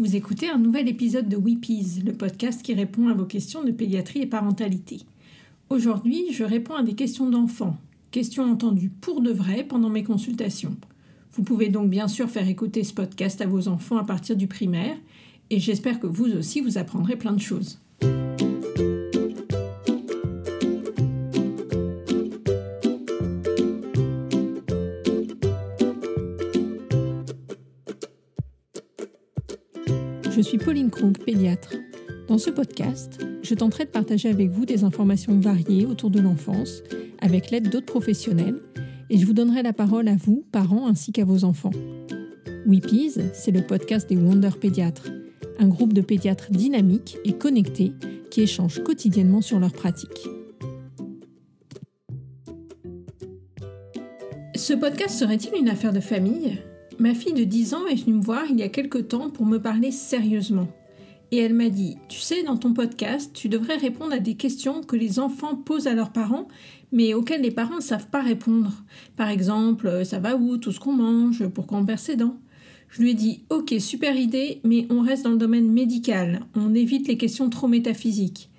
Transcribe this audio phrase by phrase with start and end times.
[0.00, 3.70] Vous écoutez un nouvel épisode de Weepies, le podcast qui répond à vos questions de
[3.70, 5.00] pédiatrie et parentalité.
[5.68, 7.76] Aujourd'hui, je réponds à des questions d'enfants,
[8.10, 10.74] questions entendues pour de vrai pendant mes consultations.
[11.34, 14.46] Vous pouvez donc bien sûr faire écouter ce podcast à vos enfants à partir du
[14.46, 14.96] primaire,
[15.50, 17.78] et j'espère que vous aussi vous apprendrez plein de choses.
[30.40, 31.74] Je suis Pauline Krug, pédiatre.
[32.26, 36.82] Dans ce podcast, je tenterai de partager avec vous des informations variées autour de l'enfance,
[37.20, 38.58] avec l'aide d'autres professionnels,
[39.10, 41.72] et je vous donnerai la parole à vous, parents, ainsi qu'à vos enfants.
[42.64, 45.10] Weepies, c'est le podcast des Wonder Pédiatres,
[45.58, 47.92] un groupe de pédiatres dynamiques et connectés
[48.30, 50.26] qui échangent quotidiennement sur leurs pratiques.
[54.56, 56.60] Ce podcast serait-il une affaire de famille?
[57.00, 59.46] Ma fille de 10 ans est venue me voir il y a quelque temps pour
[59.46, 60.68] me parler sérieusement.
[61.30, 64.82] Et elle m'a dit, tu sais, dans ton podcast, tu devrais répondre à des questions
[64.82, 66.46] que les enfants posent à leurs parents,
[66.92, 68.70] mais auxquelles les parents ne savent pas répondre.
[69.16, 72.36] Par exemple, euh, ça va où, tout ce qu'on mange, pourquoi on perd ses dents.
[72.90, 76.74] Je lui ai dit, ok, super idée, mais on reste dans le domaine médical, on
[76.74, 78.50] évite les questions trop métaphysiques.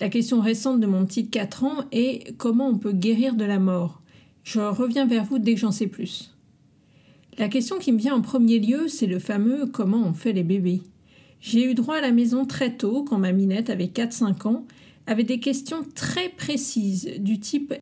[0.00, 3.46] La question récente de mon petit de 4 ans est comment on peut guérir de
[3.46, 4.02] la mort?
[4.44, 6.35] Je reviens vers vous dès que j'en sais plus.
[7.38, 10.42] La question qui me vient en premier lieu, c'est le fameux comment on fait les
[10.42, 10.82] bébés.
[11.40, 14.66] J'ai eu droit à la maison très tôt, quand ma minette avait 4-5 ans,
[15.06, 17.74] avec des questions très précises du type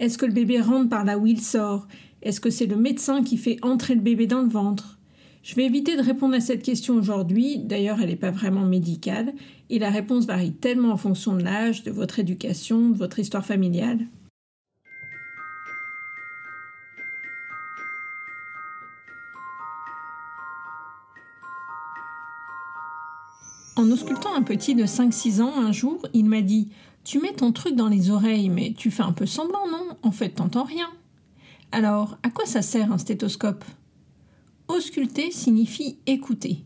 [0.00, 1.86] est-ce que le bébé rentre par là où il sort
[2.22, 4.98] Est-ce que c'est le médecin qui fait entrer le bébé dans le ventre?
[5.42, 9.34] Je vais éviter de répondre à cette question aujourd'hui, d'ailleurs elle n'est pas vraiment médicale,
[9.68, 13.44] et la réponse varie tellement en fonction de l'âge, de votre éducation, de votre histoire
[13.44, 14.00] familiale.
[23.80, 26.68] En auscultant un petit de 5-6 ans un jour, il m'a dit
[27.02, 29.96] Tu mets ton truc dans les oreilles, mais tu fais un peu semblant, non?
[30.02, 30.90] En fait, t'entends rien.
[31.72, 33.64] Alors, à quoi ça sert un stéthoscope?
[34.68, 36.62] Ausculter signifie écouter.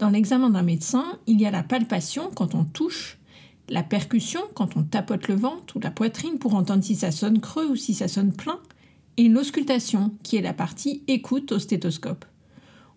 [0.00, 3.20] Dans l'examen d'un médecin, il y a la palpation quand on touche,
[3.68, 7.38] la percussion quand on tapote le ventre ou la poitrine pour entendre si ça sonne
[7.38, 8.58] creux ou si ça sonne plein,
[9.16, 12.24] et l'auscultation qui est la partie écoute au stéthoscope.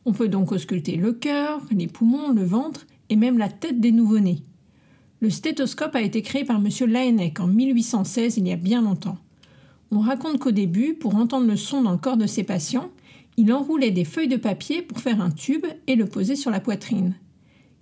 [0.05, 3.91] On peut donc ausculter le cœur, les poumons, le ventre et même la tête des
[3.91, 4.41] nouveau-nés.
[5.19, 6.69] Le stéthoscope a été créé par M.
[6.87, 9.17] Laennec en 1816, il y a bien longtemps.
[9.91, 12.89] On raconte qu'au début, pour entendre le son dans le corps de ses patients,
[13.35, 16.61] il enroulait des feuilles de papier pour faire un tube et le poser sur la
[16.61, 17.13] poitrine.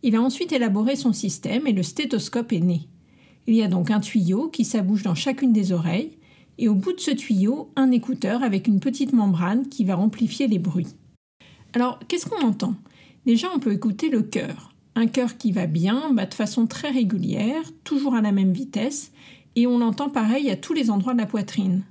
[0.02, 2.88] Il a ensuite élaboré son système et le stéthoscope est né.
[3.46, 6.18] Il y a donc un tuyau qui s'abouche dans chacune des oreilles,
[6.58, 10.48] et au bout de ce tuyau, un écouteur avec une petite membrane qui va amplifier
[10.48, 10.96] les bruits.
[11.74, 12.76] Alors, qu'est-ce qu'on entend?
[13.26, 14.69] Déjà, on peut écouter le cœur.
[14.96, 19.12] Un cœur qui va bien, bat de façon très régulière, toujours à la même vitesse,
[19.56, 21.84] et on l'entend pareil à tous les endroits de la poitrine.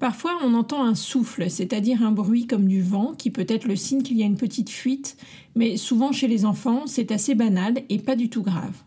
[0.00, 3.74] Parfois, on entend un souffle, c'est-à-dire un bruit comme du vent, qui peut être le
[3.74, 5.16] signe qu'il y a une petite fuite,
[5.56, 8.84] mais souvent chez les enfants, c'est assez banal et pas du tout grave.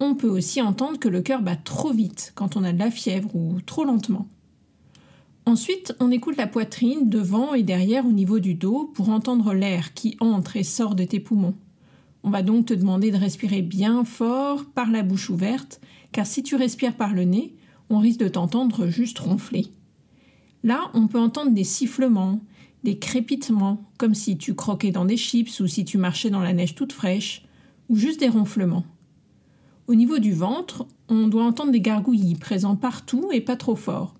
[0.00, 2.90] On peut aussi entendre que le cœur bat trop vite quand on a de la
[2.90, 4.26] fièvre ou trop lentement.
[5.44, 9.94] Ensuite, on écoute la poitrine devant et derrière au niveau du dos pour entendre l'air
[9.94, 11.54] qui entre et sort de tes poumons.
[12.26, 16.42] On va donc te demander de respirer bien fort par la bouche ouverte, car si
[16.42, 17.54] tu respires par le nez,
[17.88, 19.68] on risque de t'entendre juste ronfler.
[20.64, 22.40] Là, on peut entendre des sifflements,
[22.82, 26.52] des crépitements, comme si tu croquais dans des chips ou si tu marchais dans la
[26.52, 27.44] neige toute fraîche,
[27.88, 28.84] ou juste des ronflements.
[29.86, 34.14] Au niveau du ventre, on doit entendre des gargouillis présents partout et pas trop fort.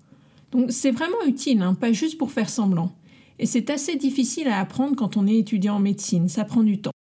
[0.53, 2.93] Donc c'est vraiment utile, hein, pas juste pour faire semblant.
[3.37, 6.79] Et c'est assez difficile à apprendre quand on est étudiant en médecine, ça prend du
[6.79, 6.91] temps.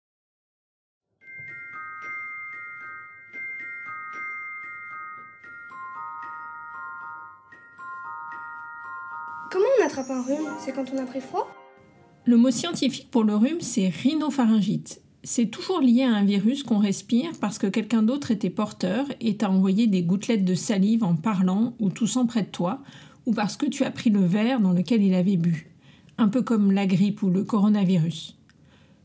[9.50, 10.48] Comment on attrape un rhume?
[10.58, 11.46] C'est quand on a pris froid?
[12.24, 15.00] Le mot scientifique pour le rhume, c'est rhinopharyngite.
[15.22, 19.37] C'est toujours lié à un virus qu'on respire parce que quelqu'un d'autre était porteur et
[19.37, 22.81] t'a envoyé des gouttelettes de salive en parlant ou toussant près de toi,
[23.25, 25.70] ou parce que tu as pris le verre dans lequel il avait bu.
[26.19, 28.37] Un peu comme la grippe ou le coronavirus.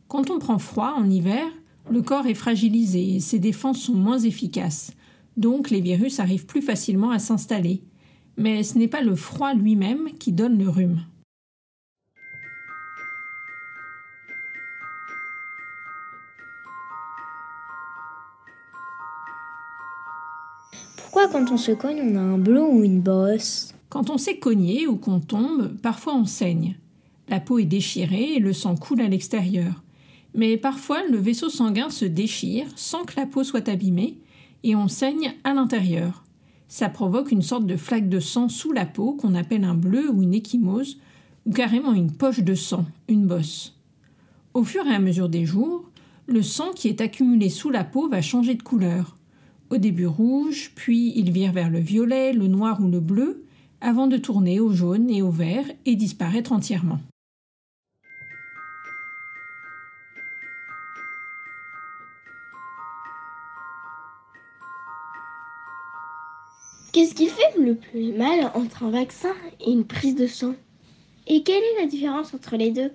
[0.07, 1.45] Quand on prend froid en hiver,
[1.89, 4.94] le corps est fragilisé et ses défenses sont moins efficaces.
[5.37, 7.83] Donc les virus arrivent plus facilement à s'installer
[8.38, 11.01] mais ce n'est pas le froid lui-même qui donne le rhume.
[20.98, 24.38] Pourquoi quand on se cogne, on a un bleu ou une bosse Quand on s'est
[24.38, 26.78] cogné ou qu'on tombe, parfois on saigne.
[27.28, 29.83] La peau est déchirée et le sang coule à l'extérieur.
[30.33, 34.18] Mais parfois, le vaisseau sanguin se déchire sans que la peau soit abîmée
[34.63, 36.24] et on saigne à l'intérieur.
[36.71, 40.09] Ça provoque une sorte de flaque de sang sous la peau qu'on appelle un bleu
[40.09, 41.00] ou une échymose,
[41.45, 43.77] ou carrément une poche de sang, une bosse.
[44.53, 45.83] Au fur et à mesure des jours,
[46.27, 49.18] le sang qui est accumulé sous la peau va changer de couleur.
[49.69, 53.44] Au début rouge, puis il vire vers le violet, le noir ou le bleu,
[53.81, 57.01] avant de tourner au jaune et au vert et disparaître entièrement.
[66.91, 69.31] Qu'est-ce qui fait le plus mal entre un vaccin
[69.65, 70.55] et une prise de sang?
[71.25, 72.91] Et quelle est la différence entre les deux?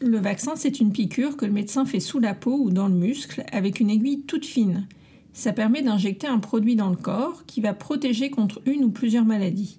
[0.00, 2.94] Le vaccin, c'est une piqûre que le médecin fait sous la peau ou dans le
[2.94, 4.86] muscle avec une aiguille toute fine.
[5.32, 9.24] Ça permet d'injecter un produit dans le corps qui va protéger contre une ou plusieurs
[9.24, 9.78] maladies.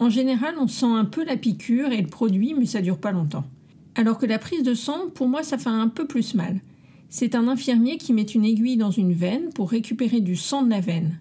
[0.00, 3.12] En général, on sent un peu la piqûre et le produit, mais ça dure pas
[3.12, 3.44] longtemps.
[3.94, 6.60] Alors que la prise de sang, pour moi, ça fait un peu plus mal.
[7.10, 10.70] C'est un infirmier qui met une aiguille dans une veine pour récupérer du sang de
[10.70, 11.20] la veine.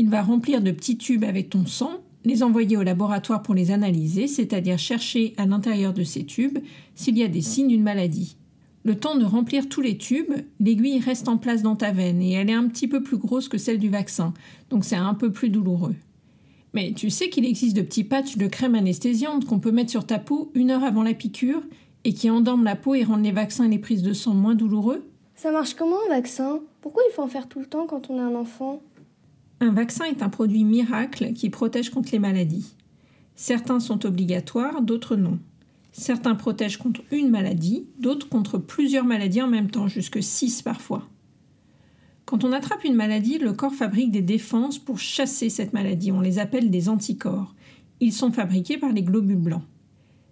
[0.00, 3.70] Il va remplir de petits tubes avec ton sang, les envoyer au laboratoire pour les
[3.70, 6.58] analyser, c'est-à-dire chercher à l'intérieur de ces tubes
[6.94, 8.38] s'il y a des signes d'une maladie.
[8.82, 12.32] Le temps de remplir tous les tubes, l'aiguille reste en place dans ta veine et
[12.32, 14.32] elle est un petit peu plus grosse que celle du vaccin,
[14.70, 15.96] donc c'est un peu plus douloureux.
[16.72, 20.06] Mais tu sais qu'il existe de petits patchs de crème anesthésiante qu'on peut mettre sur
[20.06, 21.60] ta peau une heure avant la piqûre
[22.04, 24.54] et qui endorment la peau et rendent les vaccins et les prises de sang moins
[24.54, 25.04] douloureux?
[25.34, 26.60] Ça marche comment un vaccin?
[26.80, 28.80] Pourquoi il faut en faire tout le temps quand on est un enfant?
[29.60, 32.74] Un vaccin est un produit miracle qui protège contre les maladies.
[33.36, 35.38] Certains sont obligatoires, d'autres non.
[35.92, 41.08] Certains protègent contre une maladie, d'autres contre plusieurs maladies en même temps, jusque six parfois.
[42.24, 46.12] Quand on attrape une maladie, le corps fabrique des défenses pour chasser cette maladie.
[46.12, 47.54] On les appelle des anticorps.
[47.98, 49.64] Ils sont fabriqués par les globules blancs.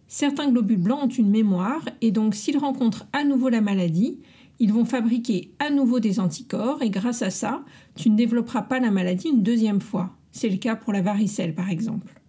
[0.06, 4.20] Certains globules blancs ont une mémoire et donc s'ils rencontrent à nouveau la maladie,
[4.60, 7.64] ils vont fabriquer à nouveau des anticorps et grâce à ça,
[7.94, 10.16] tu ne développeras pas la maladie une deuxième fois.
[10.32, 12.20] C'est le cas pour la varicelle par exemple.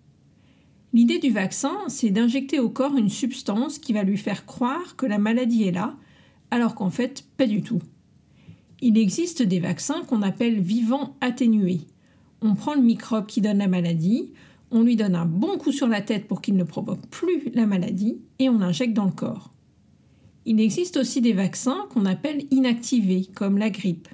[0.94, 5.06] L'idée du vaccin, c'est d'injecter au corps une substance qui va lui faire croire que
[5.06, 5.96] la maladie est là,
[6.50, 7.81] alors qu'en fait, pas du tout.
[8.82, 11.82] Il existe des vaccins qu'on appelle vivants atténués.
[12.42, 14.32] On prend le microbe qui donne la maladie,
[14.72, 17.66] on lui donne un bon coup sur la tête pour qu'il ne provoque plus la
[17.66, 19.52] maladie et on l'injecte dans le corps.
[20.50, 24.07] Il existe aussi des vaccins qu'on appelle inactivés, comme la grippe.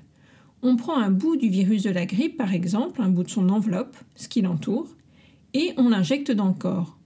[0.64, 3.48] On prend un bout du virus de la grippe, par exemple, un bout de son
[3.48, 4.90] enveloppe, ce qui l'entoure,
[5.54, 6.98] et on l'injecte dans le corps.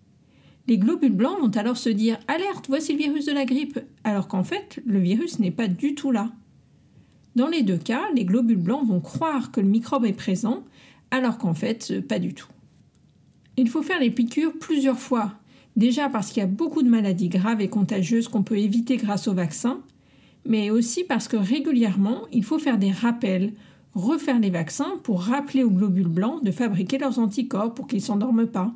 [0.65, 4.27] Les globules blancs vont alors se dire Alerte, voici le virus de la grippe, alors
[4.27, 6.31] qu'en fait, le virus n'est pas du tout là.
[7.35, 10.63] Dans les deux cas, les globules blancs vont croire que le microbe est présent,
[11.11, 12.49] alors qu'en fait, pas du tout.
[13.57, 15.38] Il faut faire les piqûres plusieurs fois,
[15.79, 19.29] Déjà parce qu'il y a beaucoup de maladies graves et contagieuses qu'on peut éviter grâce
[19.29, 19.79] au vaccin,
[20.45, 23.53] mais aussi parce que régulièrement, il faut faire des rappels,
[23.95, 28.03] refaire les vaccins pour rappeler aux globules blancs de fabriquer leurs anticorps pour qu'ils ne
[28.03, 28.73] s'endorment pas.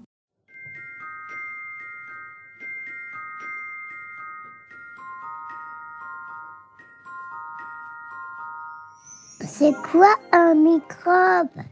[9.41, 11.65] C'est quoi un microbe?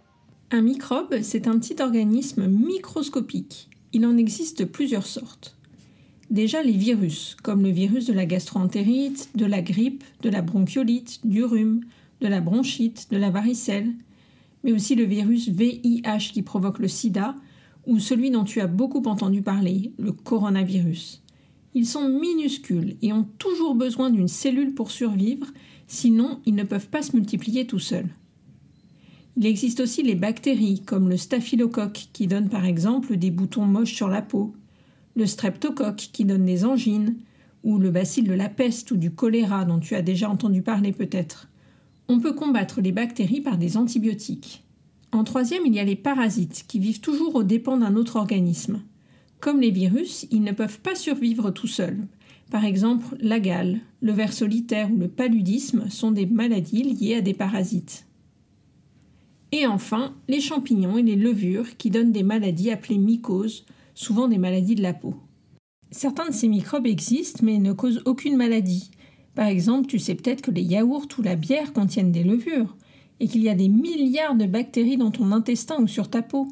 [0.51, 5.57] Un microbe, c'est un petit organisme microscopique il en existe plusieurs sortes.
[6.29, 11.19] Déjà les virus, comme le virus de la gastroentérite, de la grippe, de la bronchiolite,
[11.25, 11.81] du rhume,
[12.21, 13.91] de la bronchite, de la varicelle,
[14.63, 17.35] mais aussi le virus VIH qui provoque le sida,
[17.85, 21.21] ou celui dont tu as beaucoup entendu parler, le coronavirus.
[21.73, 25.47] Ils sont minuscules et ont toujours besoin d'une cellule pour survivre,
[25.87, 28.09] sinon ils ne peuvent pas se multiplier tout seuls.
[29.37, 33.93] Il existe aussi les bactéries, comme le staphylocoque, qui donne par exemple des boutons moches
[33.93, 34.53] sur la peau,
[35.15, 37.15] le streptocoque, qui donne des angines,
[37.63, 40.91] ou le bacille de la peste ou du choléra, dont tu as déjà entendu parler
[40.91, 41.47] peut-être.
[42.07, 44.63] On peut combattre les bactéries par des antibiotiques.
[45.11, 48.81] En troisième, il y a les parasites, qui vivent toujours aux dépens d'un autre organisme.
[49.39, 52.07] Comme les virus, ils ne peuvent pas survivre tout seuls.
[52.49, 57.21] Par exemple, la gale, le ver solitaire ou le paludisme sont des maladies liées à
[57.21, 58.05] des parasites.
[59.51, 64.37] Et enfin, les champignons et les levures qui donnent des maladies appelées mycoses, souvent des
[64.37, 65.15] maladies de la peau.
[65.91, 68.91] Certains de ces microbes existent mais ne causent aucune maladie.
[69.35, 72.77] Par exemple, tu sais peut-être que les yaourts ou la bière contiennent des levures
[73.19, 76.47] et qu'il y a des milliards de bactéries dans ton intestin ou sur ta peau.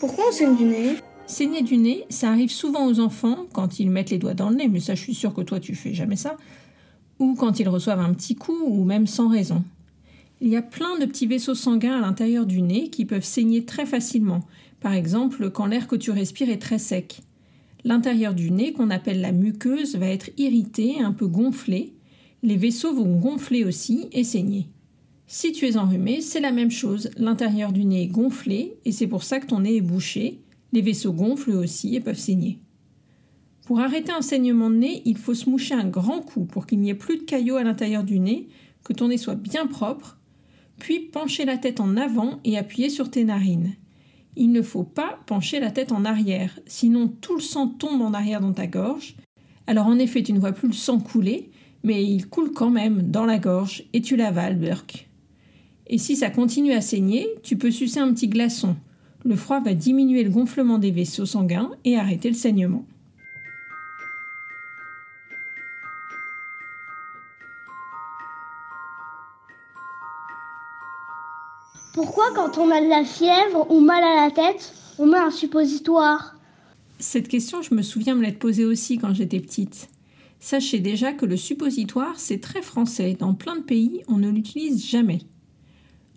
[0.00, 0.96] Pourquoi on saigne du nez
[1.28, 4.56] Saigner du nez, ça arrive souvent aux enfants quand ils mettent les doigts dans le
[4.56, 6.38] nez, mais ça je suis sûre que toi tu fais jamais ça,
[7.18, 9.62] ou quand ils reçoivent un petit coup, ou même sans raison.
[10.40, 13.66] Il y a plein de petits vaisseaux sanguins à l'intérieur du nez qui peuvent saigner
[13.66, 14.40] très facilement,
[14.80, 17.20] par exemple quand l'air que tu respires est très sec.
[17.84, 21.92] L'intérieur du nez, qu'on appelle la muqueuse, va être irrité, un peu gonflé.
[22.42, 24.66] Les vaisseaux vont gonfler aussi et saigner.
[25.26, 27.10] Si tu es enrhumé, c'est la même chose.
[27.18, 30.40] L'intérieur du nez est gonflé et c'est pour ça que ton nez est bouché.
[30.72, 32.58] Les vaisseaux gonflent aussi et peuvent saigner.
[33.66, 36.80] Pour arrêter un saignement de nez, il faut se moucher un grand coup pour qu'il
[36.80, 38.48] n'y ait plus de caillots à l'intérieur du nez,
[38.82, 40.18] que ton nez soit bien propre,
[40.78, 43.74] puis pencher la tête en avant et appuyer sur tes narines.
[44.36, 48.14] Il ne faut pas pencher la tête en arrière, sinon tout le sang tombe en
[48.14, 49.16] arrière dans ta gorge.
[49.66, 51.50] Alors en effet, tu ne vois plus le sang couler,
[51.82, 55.08] mais il coule quand même dans la gorge et tu l'avales, Burke.
[55.88, 58.76] Et si ça continue à saigner, tu peux sucer un petit glaçon.
[59.24, 62.84] Le froid va diminuer le gonflement des vaisseaux sanguins et arrêter le saignement.
[71.94, 75.32] Pourquoi quand on a de la fièvre ou mal à la tête, on met un
[75.32, 76.36] suppositoire?
[77.00, 79.88] Cette question, je me souviens me l'être posée aussi quand j'étais petite.
[80.38, 83.16] Sachez déjà que le suppositoire, c'est très français.
[83.18, 85.18] Dans plein de pays, on ne l'utilise jamais.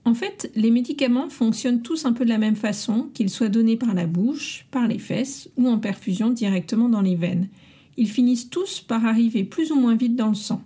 [0.03, 3.77] En fait, les médicaments fonctionnent tous un peu de la même façon, qu'ils soient donnés
[3.77, 7.49] par la bouche, par les fesses ou en perfusion directement dans les veines.
[7.97, 10.63] Ils finissent tous par arriver plus ou moins vite dans le sang.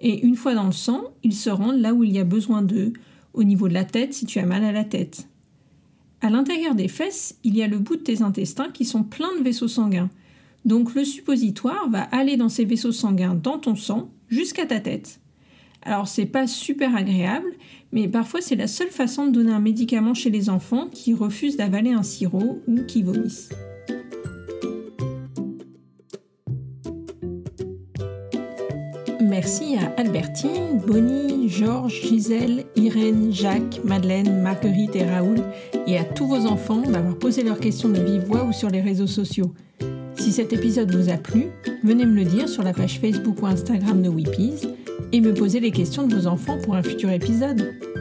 [0.00, 2.62] Et une fois dans le sang, ils se rendent là où il y a besoin
[2.62, 2.92] d'eux,
[3.34, 5.28] au niveau de la tête si tu as mal à la tête.
[6.20, 9.36] À l'intérieur des fesses, il y a le bout de tes intestins qui sont pleins
[9.38, 10.08] de vaisseaux sanguins.
[10.64, 15.20] Donc le suppositoire va aller dans ces vaisseaux sanguins dans ton sang jusqu'à ta tête.
[15.82, 17.52] Alors c'est pas super agréable,
[17.94, 21.56] mais parfois c'est la seule façon de donner un médicament chez les enfants qui refusent
[21.56, 23.48] d'avaler un sirop ou qui vomissent.
[29.22, 35.42] Merci à Albertine, Bonnie, Georges, Gisèle, Irène, Jacques, Madeleine, Marguerite et Raoul,
[35.86, 38.80] et à tous vos enfants d'avoir posé leurs questions de vive voix ou sur les
[38.80, 39.52] réseaux sociaux.
[40.16, 41.46] Si cet épisode vous a plu,
[41.82, 44.73] venez me le dire sur la page Facebook ou Instagram de Weepies
[45.14, 47.93] et me poser les questions de vos enfants pour un futur épisode.